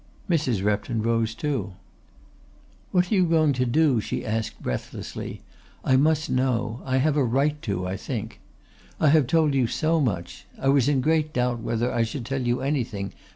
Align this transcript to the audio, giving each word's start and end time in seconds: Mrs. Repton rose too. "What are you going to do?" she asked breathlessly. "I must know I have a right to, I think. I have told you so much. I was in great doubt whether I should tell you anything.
Mrs. 0.27 0.63
Repton 0.63 1.03
rose 1.03 1.35
too. 1.35 1.73
"What 2.91 3.11
are 3.11 3.13
you 3.13 3.23
going 3.25 3.53
to 3.53 3.67
do?" 3.67 4.01
she 4.01 4.25
asked 4.25 4.59
breathlessly. 4.59 5.41
"I 5.85 5.95
must 5.95 6.27
know 6.27 6.81
I 6.85 6.97
have 6.97 7.15
a 7.15 7.23
right 7.23 7.61
to, 7.61 7.85
I 7.87 7.97
think. 7.97 8.39
I 8.99 9.09
have 9.09 9.27
told 9.27 9.53
you 9.53 9.67
so 9.67 9.99
much. 10.01 10.47
I 10.59 10.69
was 10.69 10.89
in 10.89 11.01
great 11.01 11.33
doubt 11.33 11.59
whether 11.59 11.93
I 11.93 12.01
should 12.01 12.25
tell 12.25 12.41
you 12.41 12.61
anything. 12.61 13.13